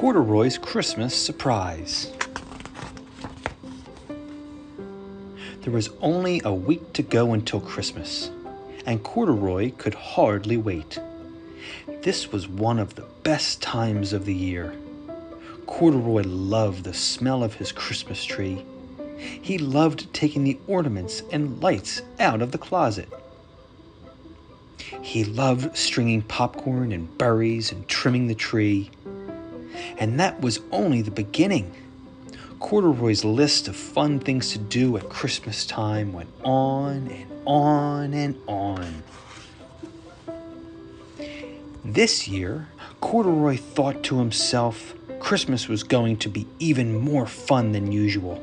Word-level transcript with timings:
Corduroy's 0.00 0.56
Christmas 0.56 1.14
Surprise. 1.14 2.10
There 5.60 5.74
was 5.74 5.90
only 6.00 6.40
a 6.42 6.54
week 6.54 6.94
to 6.94 7.02
go 7.02 7.34
until 7.34 7.60
Christmas, 7.60 8.30
and 8.86 9.02
Corduroy 9.02 9.72
could 9.72 9.92
hardly 9.92 10.56
wait. 10.56 10.98
This 12.00 12.32
was 12.32 12.48
one 12.48 12.78
of 12.78 12.94
the 12.94 13.04
best 13.24 13.60
times 13.60 14.14
of 14.14 14.24
the 14.24 14.34
year. 14.34 14.74
Corduroy 15.66 16.22
loved 16.24 16.84
the 16.84 16.94
smell 16.94 17.44
of 17.44 17.56
his 17.56 17.70
Christmas 17.70 18.24
tree. 18.24 18.64
He 19.18 19.58
loved 19.58 20.14
taking 20.14 20.44
the 20.44 20.58
ornaments 20.66 21.22
and 21.30 21.62
lights 21.62 22.00
out 22.18 22.40
of 22.40 22.52
the 22.52 22.58
closet. 22.58 23.10
He 25.02 25.24
loved 25.24 25.76
stringing 25.76 26.22
popcorn 26.22 26.90
and 26.90 27.18
berries 27.18 27.70
and 27.70 27.86
trimming 27.86 28.28
the 28.28 28.34
tree. 28.34 28.90
And 30.00 30.18
that 30.18 30.40
was 30.40 30.60
only 30.72 31.02
the 31.02 31.10
beginning. 31.10 31.72
Corduroy's 32.58 33.24
list 33.24 33.68
of 33.68 33.76
fun 33.76 34.18
things 34.18 34.52
to 34.52 34.58
do 34.58 34.96
at 34.96 35.08
Christmas 35.10 35.66
time 35.66 36.12
went 36.14 36.30
on 36.42 37.08
and 37.08 37.26
on 37.46 38.14
and 38.14 38.40
on. 38.46 39.02
This 41.84 42.26
year, 42.26 42.68
Corduroy 43.00 43.56
thought 43.56 44.02
to 44.04 44.18
himself 44.18 44.94
Christmas 45.20 45.68
was 45.68 45.82
going 45.82 46.16
to 46.18 46.30
be 46.30 46.46
even 46.58 46.98
more 46.98 47.26
fun 47.26 47.72
than 47.72 47.92
usual. 47.92 48.42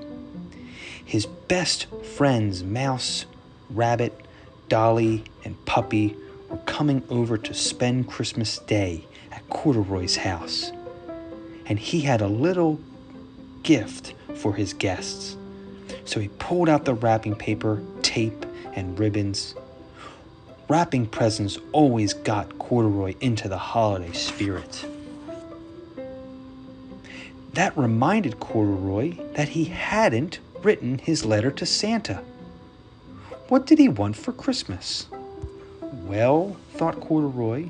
His 1.04 1.26
best 1.26 1.88
friends, 2.04 2.64
Mouse, 2.64 3.26
Rabbit, 3.70 4.14
Dolly, 4.70 5.24
and 5.44 5.64
Puppy, 5.66 6.16
were 6.50 6.58
coming 6.66 7.02
over 7.10 7.38
to 7.38 7.54
spend 7.54 8.10
Christmas 8.10 8.60
Day 8.60 9.06
at 9.32 9.48
Corduroy's 9.50 10.18
house. 10.18 10.72
And 11.70 11.78
he 11.78 12.02
had 12.02 12.22
a 12.22 12.28
little 12.28 12.80
gift 13.64 14.14
for 14.36 14.54
his 14.54 14.74
guests. 14.74 15.36
So 16.06 16.20
he 16.20 16.30
pulled 16.40 16.70
out 16.70 16.86
the 16.86 16.94
wrapping 16.94 17.36
paper, 17.36 17.82
tape, 18.02 18.46
and 18.74 18.98
ribbons. 18.98 19.56
Wrapping 20.70 21.08
presents 21.08 21.58
always 21.72 22.14
got 22.14 22.58
Corduroy 22.60 23.16
into 23.22 23.50
the 23.50 23.58
holiday 23.58 24.12
spirit. 24.14 24.86
That 27.54 27.78
reminded 27.78 28.40
Corduroy 28.40 29.18
that 29.34 29.50
he 29.50 29.66
hadn't 29.66 30.40
written 30.62 31.00
his 31.00 31.26
letter 31.26 31.52
to 31.52 31.66
Santa. 31.66 32.22
What 33.48 33.66
did 33.66 33.80
he 33.80 33.90
want 33.90 34.16
for 34.16 34.32
Christmas? 34.32 35.08
Well, 35.82 36.58
thought 36.74 37.00
Corduroy, 37.00 37.70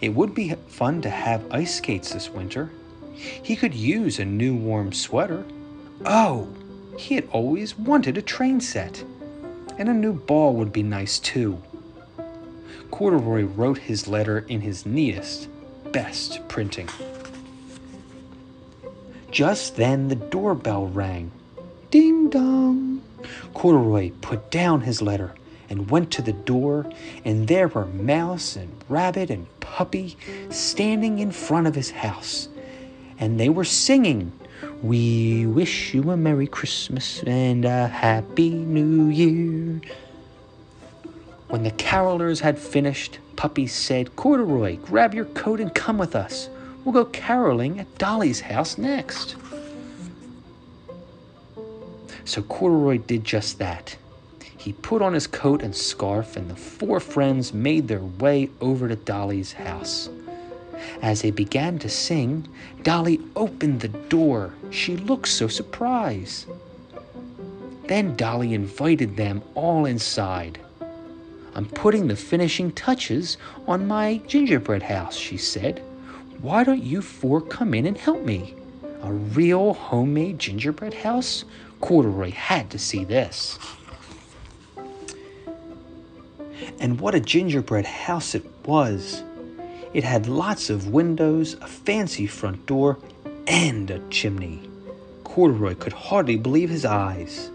it 0.00 0.10
would 0.10 0.34
be 0.34 0.54
fun 0.68 1.02
to 1.02 1.10
have 1.10 1.52
ice 1.52 1.76
skates 1.76 2.12
this 2.12 2.30
winter. 2.30 2.70
He 3.18 3.56
could 3.56 3.74
use 3.74 4.18
a 4.18 4.24
new 4.24 4.54
warm 4.54 4.92
sweater. 4.92 5.44
Oh, 6.04 6.48
he 6.96 7.14
had 7.16 7.28
always 7.32 7.76
wanted 7.76 8.16
a 8.16 8.22
train 8.22 8.60
set. 8.60 9.04
And 9.76 9.88
a 9.88 9.94
new 9.94 10.12
ball 10.12 10.54
would 10.54 10.72
be 10.72 10.82
nice 10.82 11.18
too. 11.18 11.62
Corduroy 12.90 13.44
wrote 13.44 13.78
his 13.78 14.08
letter 14.08 14.40
in 14.48 14.60
his 14.60 14.86
neatest, 14.86 15.48
best 15.92 16.46
printing. 16.48 16.88
Just 19.30 19.76
then 19.76 20.08
the 20.08 20.16
doorbell 20.16 20.86
rang. 20.86 21.30
Ding 21.90 22.30
dong! 22.30 23.02
Corduroy 23.54 24.10
put 24.20 24.50
down 24.50 24.82
his 24.82 25.02
letter 25.02 25.34
and 25.68 25.90
went 25.90 26.10
to 26.12 26.22
the 26.22 26.32
door, 26.32 26.90
and 27.24 27.46
there 27.46 27.68
were 27.68 27.86
Mouse 27.86 28.56
and 28.56 28.72
Rabbit 28.88 29.30
and 29.30 29.46
Puppy 29.60 30.16
standing 30.50 31.18
in 31.18 31.30
front 31.30 31.66
of 31.66 31.74
his 31.74 31.90
house. 31.90 32.48
And 33.18 33.38
they 33.38 33.48
were 33.48 33.64
singing, 33.64 34.32
We 34.82 35.46
wish 35.46 35.92
you 35.94 36.10
a 36.10 36.16
Merry 36.16 36.46
Christmas 36.46 37.22
and 37.24 37.64
a 37.64 37.88
Happy 37.88 38.50
New 38.50 39.08
Year. 39.08 39.80
When 41.48 41.62
the 41.62 41.70
carolers 41.72 42.40
had 42.40 42.58
finished, 42.58 43.18
Puppy 43.34 43.66
said, 43.66 44.14
Corduroy, 44.16 44.76
grab 44.76 45.14
your 45.14 45.24
coat 45.24 45.60
and 45.60 45.74
come 45.74 45.98
with 45.98 46.14
us. 46.14 46.48
We'll 46.84 46.92
go 46.92 47.06
caroling 47.06 47.80
at 47.80 47.98
Dolly's 47.98 48.40
house 48.40 48.78
next. 48.78 49.36
So 52.24 52.42
Corduroy 52.42 52.98
did 52.98 53.24
just 53.24 53.58
that. 53.58 53.96
He 54.56 54.74
put 54.74 55.00
on 55.00 55.14
his 55.14 55.26
coat 55.26 55.62
and 55.62 55.74
scarf, 55.74 56.36
and 56.36 56.50
the 56.50 56.56
four 56.56 57.00
friends 57.00 57.54
made 57.54 57.88
their 57.88 58.02
way 58.02 58.50
over 58.60 58.88
to 58.88 58.96
Dolly's 58.96 59.52
house. 59.52 60.10
As 61.02 61.22
they 61.22 61.30
began 61.30 61.78
to 61.80 61.88
sing, 61.88 62.46
Dolly 62.82 63.20
opened 63.36 63.80
the 63.80 63.88
door. 63.88 64.54
She 64.70 64.96
looked 64.96 65.28
so 65.28 65.48
surprised. 65.48 66.46
Then 67.86 68.16
Dolly 68.16 68.54
invited 68.54 69.16
them 69.16 69.42
all 69.54 69.86
inside. 69.86 70.60
I'm 71.54 71.66
putting 71.66 72.06
the 72.06 72.16
finishing 72.16 72.70
touches 72.72 73.36
on 73.66 73.88
my 73.88 74.18
gingerbread 74.26 74.82
house, 74.82 75.16
she 75.16 75.36
said. 75.36 75.82
Why 76.40 76.62
don't 76.62 76.82
you 76.82 77.02
four 77.02 77.40
come 77.40 77.74
in 77.74 77.86
and 77.86 77.98
help 77.98 78.22
me? 78.22 78.54
A 79.02 79.12
real 79.12 79.74
homemade 79.74 80.38
gingerbread 80.38 80.94
house? 80.94 81.44
Corduroy 81.80 82.30
had 82.30 82.70
to 82.70 82.78
see 82.78 83.04
this. 83.04 83.58
And 86.78 87.00
what 87.00 87.14
a 87.14 87.20
gingerbread 87.20 87.86
house 87.86 88.34
it 88.34 88.44
was! 88.66 89.22
It 89.94 90.04
had 90.04 90.26
lots 90.26 90.68
of 90.68 90.88
windows, 90.88 91.54
a 91.54 91.66
fancy 91.66 92.26
front 92.26 92.66
door, 92.66 92.98
and 93.46 93.90
a 93.90 94.00
chimney. 94.10 94.68
Corduroy 95.24 95.74
could 95.74 95.94
hardly 95.94 96.36
believe 96.36 96.68
his 96.68 96.84
eyes. 96.84 97.50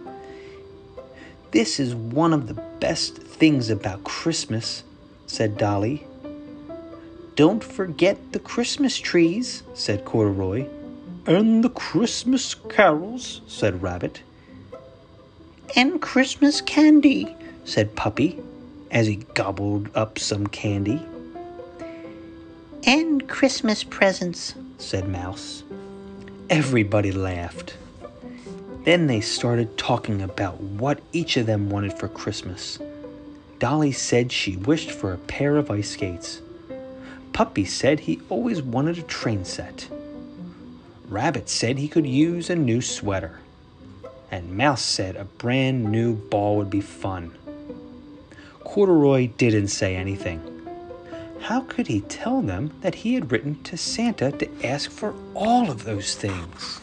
This 1.52 1.80
is 1.80 1.94
one 1.94 2.34
of 2.34 2.48
the 2.48 2.56
best 2.80 3.18
things 3.18 3.70
about 3.70 4.04
Christmas, 4.04 4.84
said 5.28 5.58
Dolly. 5.58 6.08
Don't 7.36 7.64
forget 7.64 8.32
the 8.32 8.40
Christmas 8.40 8.98
trees, 8.98 9.64
said 9.74 10.06
Corduroy. 10.06 10.68
And 11.26 11.64
the 11.64 11.70
Christmas 11.70 12.56
carols, 12.56 13.42
said 13.48 13.82
Rabbit. 13.82 14.22
And 15.76 16.02
Christmas 16.02 16.62
candy, 16.62 17.36
said 17.64 17.96
Puppy, 17.96 18.42
as 18.92 19.08
he 19.08 19.18
gobbled 19.34 19.90
up 19.96 20.20
some 20.20 20.48
candy. 20.48 21.02
And 22.86 23.30
Christmas 23.30 23.82
presents, 23.82 24.56
said 24.78 25.08
Mouse. 25.08 25.64
Everybody 26.50 27.14
laughed. 27.14 27.78
Then 28.84 29.08
they 29.08 29.22
started 29.22 29.78
talking 29.78 30.22
about 30.22 30.60
what 30.60 31.00
each 31.14 31.38
of 31.38 31.46
them 31.46 31.70
wanted 31.70 31.94
for 31.94 32.10
Christmas. 32.10 32.80
Dolly 33.58 33.94
said 33.94 34.34
she 34.34 34.58
wished 34.58 34.92
for 34.92 35.14
a 35.14 35.18
pair 35.18 35.56
of 35.56 35.72
ice 35.72 35.92
skates. 35.92 36.42
Puppy 37.32 37.64
said 37.64 38.02
he 38.02 38.20
always 38.28 38.62
wanted 38.62 38.98
a 38.98 39.04
train 39.04 39.46
set. 39.46 39.88
Rabbit 41.08 41.48
said 41.48 41.78
he 41.78 41.88
could 41.88 42.06
use 42.06 42.50
a 42.50 42.56
new 42.56 42.82
sweater. 42.82 43.40
And 44.30 44.58
Mouse 44.58 44.84
said 44.84 45.16
a 45.16 45.24
brand 45.24 45.86
new 45.86 46.16
ball 46.16 46.58
would 46.58 46.70
be 46.70 46.82
fun. 46.82 47.32
Corduroy 48.66 49.28
didn't 49.28 49.70
say 49.70 49.96
anything. 49.96 50.53
How 51.44 51.60
could 51.60 51.88
he 51.88 52.00
tell 52.00 52.42
them 52.42 52.72
that 52.80 52.96
he 52.96 53.16
had 53.16 53.30
written 53.30 53.62
to 53.64 53.76
Santa 53.76 54.32
to 54.32 54.66
ask 54.66 54.90
for 54.90 55.14
all 55.36 55.70
of 55.70 55.84
those 55.84 56.16
things? 56.16 56.80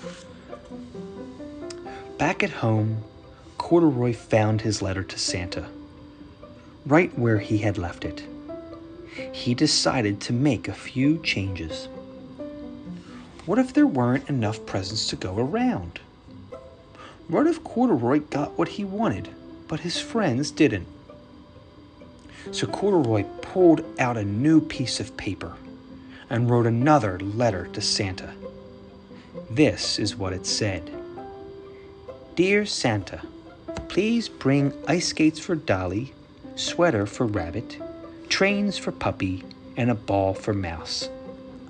Back 2.19 2.43
at 2.43 2.51
home, 2.51 3.03
Corduroy 3.57 4.13
found 4.13 4.61
his 4.61 4.83
letter 4.83 5.03
to 5.03 5.19
Santa, 5.19 5.65
right 6.85 7.19
where 7.19 7.39
he 7.39 7.57
had 7.57 7.79
left 7.79 8.05
it. 8.05 8.23
He 9.33 9.55
decided 9.55 10.21
to 10.21 10.35
make 10.35 10.69
a 10.69 10.75
few 10.75 11.23
changes. 11.23 11.89
What 13.47 13.59
if 13.59 13.73
there 13.73 13.87
weren't 13.87 14.29
enough 14.29 14.67
presents 14.67 15.07
to 15.09 15.17
go 15.17 15.39
around? 15.39 16.01
What 17.29 17.47
if 17.47 17.65
Corduroy 17.65 18.21
got 18.21 18.59
what 18.59 18.69
he 18.69 18.85
wanted, 18.85 19.31
but 19.69 19.81
his 19.81 19.99
friends 19.99 20.51
didn't? 20.51 20.87
So 22.53 22.67
Corduroy 22.67 23.25
pulled 23.43 23.85
out 23.99 24.17
a 24.17 24.25
new 24.25 24.61
piece 24.61 25.01
of 25.01 25.17
paper 25.17 25.55
and 26.29 26.51
wrote 26.51 26.67
another 26.67 27.19
letter 27.19 27.67
to 27.69 27.81
Santa. 27.81 28.33
This 29.51 29.99
is 29.99 30.17
what 30.17 30.33
it 30.33 30.47
said 30.47 30.91
Dear 32.35 32.65
Santa, 32.65 33.21
please 33.89 34.29
bring 34.29 34.73
ice 34.87 35.09
skates 35.09 35.41
for 35.41 35.55
Dolly, 35.55 36.15
sweater 36.57 37.07
for 37.07 37.27
Rabbit, 37.27 37.77
trains 38.29 38.79
for 38.79 38.93
Puppy, 38.93 39.45
and 39.77 39.91
a 39.91 39.95
ball 39.95 40.35
for 40.35 40.55
Mouse. 40.55 41.09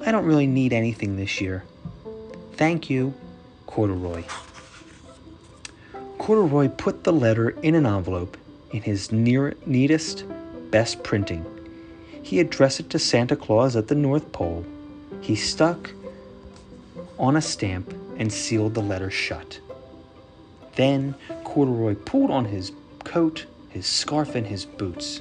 I 0.05 0.13
don't 0.13 0.25
really 0.25 0.47
need 0.47 0.73
anything 0.73 1.17
this 1.17 1.41
year. 1.41 1.65
Thank 2.55 2.91
you, 2.91 3.15
Corduroy. 3.67 4.25
Corduroy 6.19 6.69
put 6.69 7.05
the 7.05 7.13
letter 7.13 7.51
in 7.51 7.75
an 7.75 7.87
envelope 7.87 8.37
in 8.73 8.83
his 8.83 9.11
near, 9.11 9.57
neatest, 9.67 10.25
best 10.71 11.03
printing. 11.03 11.45
He 12.23 12.41
addressed 12.41 12.81
it 12.81 12.91
to 12.91 12.99
Santa 12.99 13.37
Claus 13.37 13.77
at 13.77 13.89
the 13.89 13.95
North 13.95 14.33
Pole. 14.33 14.65
He 15.21 15.35
stuck 15.35 15.91
on 17.19 17.37
a 17.37 17.43
stamp 17.43 17.95
and 18.17 18.33
sealed 18.33 18.75
the 18.75 18.83
letter 18.83 19.11
shut. 19.11 19.61
Then 20.77 21.15
Corduroy 21.45 21.95
pulled 21.95 22.31
on 22.31 22.45
his 22.45 22.73
coat, 23.05 23.47
his 23.69 23.87
scarf, 23.87 24.35
and 24.35 24.47
his 24.47 24.65
boots, 24.65 25.21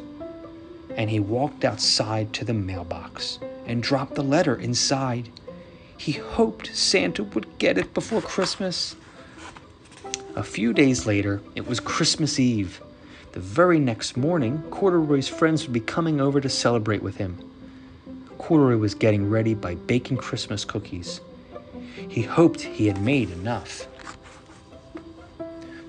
and 0.96 1.10
he 1.10 1.20
walked 1.20 1.66
outside 1.66 2.34
to 2.34 2.46
the 2.46 2.54
mailbox 2.54 3.40
and 3.66 3.82
dropped 3.82 4.16
the 4.16 4.24
letter 4.24 4.56
inside. 4.56 5.30
He 5.98 6.14
hoped 6.14 6.76
Santa 6.76 7.24
would 7.24 7.58
get 7.58 7.78
it 7.78 7.94
before 7.94 8.22
Christmas. 8.22 8.96
A 10.36 10.44
few 10.44 10.74
days 10.74 11.06
later, 11.06 11.42
it 11.56 11.68
was 11.68 11.80
Christmas 11.80 12.40
Eve. 12.40 12.82
The 13.32 13.40
very 13.40 13.80
next 13.80 14.18
morning, 14.18 14.64
Corduroy's 14.72 15.28
friends 15.28 15.64
would 15.64 15.74
be 15.74 15.80
coming 15.80 16.20
over 16.20 16.42
to 16.42 16.50
celebrate 16.50 17.04
with 17.04 17.18
him. 17.18 17.38
Corduroy 18.40 18.78
was 18.78 18.96
getting 18.96 19.30
ready 19.30 19.54
by 19.54 19.76
baking 19.76 20.18
Christmas 20.18 20.66
cookies. 20.66 21.22
He 21.96 22.24
hoped 22.24 22.62
he 22.62 22.88
had 22.88 23.00
made 23.00 23.30
enough. 23.30 23.88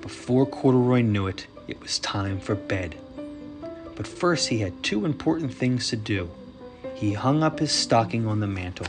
Before 0.03 0.45
Corduroy 0.45 1.01
knew 1.01 1.27
it, 1.29 1.47
it 1.67 1.81
was 1.81 1.99
time 2.01 2.41
for 2.41 2.55
bed. 2.55 2.97
But 3.97 4.07
first, 4.07 4.49
he 4.49 4.59
had 4.59 4.83
two 4.83 5.07
important 5.07 5.55
things 5.55 5.89
to 5.89 5.97
do. 5.97 6.31
He 6.95 7.15
hung 7.15 7.43
up 7.43 7.59
his 7.59 7.73
stocking 7.73 8.27
on 8.27 8.41
the 8.41 8.47
mantel, 8.47 8.87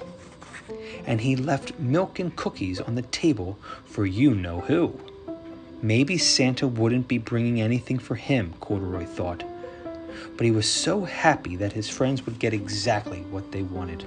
and 1.06 1.22
he 1.22 1.38
left 1.38 1.80
milk 1.80 2.20
and 2.20 2.36
cookies 2.36 2.82
on 2.82 2.96
the 2.96 3.02
table 3.04 3.58
for 3.86 4.06
you 4.06 4.36
know 4.36 4.60
who. 4.62 5.00
Maybe 5.84 6.18
Santa 6.18 6.68
wouldn't 6.68 7.08
be 7.08 7.18
bringing 7.18 7.60
anything 7.60 7.98
for 7.98 8.16
him, 8.16 8.54
Corduroy 8.60 9.06
thought. 9.06 9.44
But 10.38 10.46
he 10.46 10.52
was 10.52 10.70
so 10.70 11.06
happy 11.06 11.56
that 11.56 11.74
his 11.74 11.90
friends 11.90 12.26
would 12.26 12.38
get 12.38 12.54
exactly 12.54 13.22
what 13.32 13.52
they 13.52 13.64
wanted. 13.64 14.06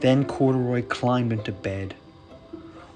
Then 0.00 0.24
Corduroy 0.24 0.82
climbed 0.82 1.32
into 1.32 1.52
bed. 1.52 1.96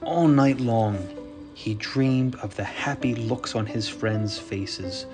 All 0.02 0.28
night 0.28 0.60
long, 0.60 1.08
he 1.54 1.74
dreamed 1.74 2.36
of 2.36 2.56
the 2.56 2.64
happy 2.64 3.14
looks 3.14 3.54
on 3.54 3.66
his 3.66 3.88
friends' 3.88 4.38
faces 4.38 5.06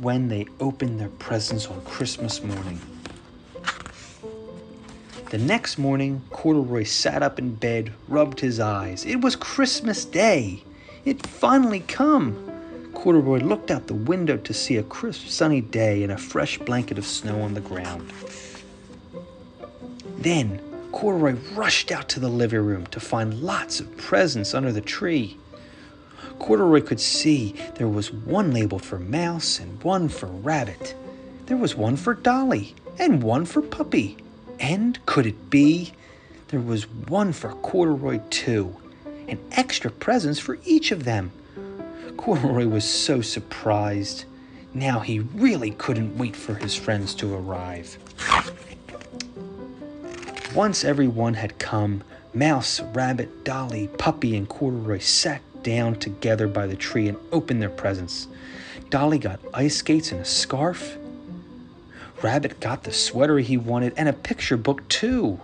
when 0.00 0.28
they 0.28 0.46
opened 0.60 1.00
their 1.00 1.08
presents 1.08 1.66
on 1.66 1.80
Christmas 1.82 2.42
morning. 2.42 2.80
The 5.34 5.40
next 5.40 5.78
morning, 5.78 6.22
Corduroy 6.30 6.84
sat 6.84 7.20
up 7.20 7.40
in 7.40 7.56
bed, 7.56 7.92
rubbed 8.06 8.38
his 8.38 8.60
eyes. 8.60 9.04
It 9.04 9.20
was 9.20 9.34
Christmas 9.34 10.04
Day. 10.04 10.62
It 11.04 11.26
finally 11.26 11.80
come. 11.80 12.52
Corduroy 12.94 13.40
looked 13.40 13.72
out 13.72 13.88
the 13.88 13.94
window 13.94 14.36
to 14.36 14.54
see 14.54 14.76
a 14.76 14.84
crisp 14.84 15.26
sunny 15.26 15.60
day 15.60 16.04
and 16.04 16.12
a 16.12 16.16
fresh 16.16 16.58
blanket 16.58 16.98
of 16.98 17.04
snow 17.04 17.42
on 17.42 17.54
the 17.54 17.60
ground. 17.60 18.12
Then 20.18 20.60
Corduroy 20.92 21.34
rushed 21.56 21.90
out 21.90 22.08
to 22.10 22.20
the 22.20 22.28
living 22.28 22.64
room 22.64 22.86
to 22.92 23.00
find 23.00 23.42
lots 23.42 23.80
of 23.80 23.96
presents 23.96 24.54
under 24.54 24.70
the 24.70 24.80
tree. 24.80 25.36
Corduroy 26.38 26.80
could 26.80 27.00
see 27.00 27.56
there 27.74 27.88
was 27.88 28.12
one 28.12 28.52
labeled 28.52 28.84
for 28.84 29.00
Mouse 29.00 29.58
and 29.58 29.82
one 29.82 30.08
for 30.08 30.26
Rabbit. 30.26 30.94
There 31.46 31.56
was 31.56 31.74
one 31.74 31.96
for 31.96 32.14
Dolly 32.14 32.76
and 33.00 33.20
one 33.20 33.46
for 33.46 33.62
Puppy. 33.62 34.16
And 34.60 35.04
could 35.06 35.26
it 35.26 35.50
be? 35.50 35.92
There 36.48 36.60
was 36.60 36.88
one 36.88 37.32
for 37.32 37.50
Corduroy, 37.50 38.20
too, 38.30 38.76
and 39.26 39.38
extra 39.52 39.90
presents 39.90 40.38
for 40.38 40.58
each 40.64 40.92
of 40.92 41.04
them. 41.04 41.32
Corduroy 42.16 42.66
was 42.66 42.84
so 42.84 43.20
surprised. 43.20 44.24
Now 44.72 45.00
he 45.00 45.20
really 45.20 45.72
couldn't 45.72 46.16
wait 46.16 46.36
for 46.36 46.54
his 46.54 46.74
friends 46.74 47.14
to 47.16 47.34
arrive. 47.34 47.98
Once 50.54 50.84
everyone 50.84 51.34
had 51.34 51.58
come, 51.58 52.02
Mouse, 52.32 52.80
Rabbit, 52.80 53.44
Dolly, 53.44 53.88
Puppy, 53.98 54.36
and 54.36 54.48
Corduroy 54.48 54.98
sat 54.98 55.42
down 55.62 55.96
together 55.96 56.46
by 56.46 56.66
the 56.66 56.76
tree 56.76 57.08
and 57.08 57.18
opened 57.32 57.60
their 57.60 57.70
presents. 57.70 58.28
Dolly 58.90 59.18
got 59.18 59.40
ice 59.52 59.76
skates 59.76 60.12
and 60.12 60.20
a 60.20 60.24
scarf. 60.24 60.96
Rabbit 62.24 62.58
got 62.58 62.84
the 62.84 62.90
sweater 62.90 63.38
he 63.40 63.58
wanted 63.58 63.92
and 63.98 64.08
a 64.08 64.14
picture 64.14 64.56
book, 64.56 64.88
too. 64.88 65.38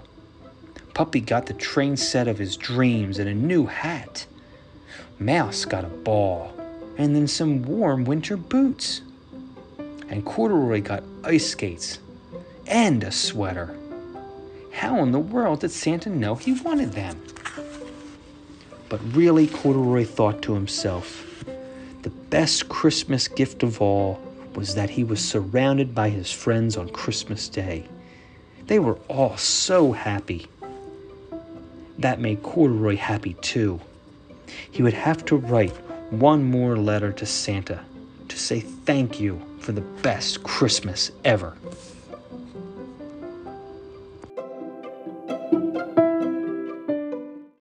Puppy 0.94 1.20
got 1.20 1.44
the 1.44 1.52
train 1.52 1.94
set 1.98 2.26
of 2.26 2.38
his 2.38 2.56
dreams 2.56 3.18
and 3.18 3.28
a 3.28 3.34
new 3.34 3.66
hat. 3.66 4.26
Mouse 5.18 5.66
got 5.66 5.84
a 5.84 5.88
ball 5.88 6.54
and 6.96 7.14
then 7.14 7.28
some 7.28 7.64
warm 7.64 8.06
winter 8.06 8.34
boots. 8.34 9.02
And 10.08 10.24
Corduroy 10.24 10.80
got 10.80 11.02
ice 11.22 11.50
skates 11.50 11.98
and 12.66 13.04
a 13.04 13.12
sweater. 13.12 13.76
How 14.72 15.02
in 15.02 15.12
the 15.12 15.18
world 15.18 15.60
did 15.60 15.72
Santa 15.72 16.08
know 16.08 16.34
he 16.34 16.52
wanted 16.52 16.92
them? 16.92 17.22
But 18.88 19.00
really, 19.14 19.48
Corduroy 19.48 20.06
thought 20.06 20.40
to 20.44 20.54
himself, 20.54 21.44
the 22.00 22.08
best 22.08 22.70
Christmas 22.70 23.28
gift 23.28 23.62
of 23.62 23.82
all 23.82 24.18
was 24.54 24.74
that 24.74 24.90
he 24.90 25.04
was 25.04 25.24
surrounded 25.24 25.94
by 25.94 26.08
his 26.08 26.30
friends 26.30 26.76
on 26.76 26.88
Christmas 26.88 27.48
Day. 27.48 27.86
They 28.66 28.78
were 28.78 28.98
all 29.08 29.36
so 29.36 29.92
happy. 29.92 30.46
That 31.98 32.20
made 32.20 32.42
Corduroy 32.42 32.96
happy 32.96 33.34
too. 33.34 33.80
He 34.70 34.82
would 34.82 34.94
have 34.94 35.24
to 35.26 35.36
write 35.36 35.76
one 36.10 36.44
more 36.44 36.76
letter 36.76 37.12
to 37.12 37.26
Santa 37.26 37.80
to 38.28 38.38
say 38.38 38.60
thank 38.60 39.20
you 39.20 39.40
for 39.58 39.72
the 39.72 39.80
best 39.80 40.42
Christmas 40.42 41.10
ever. 41.24 41.56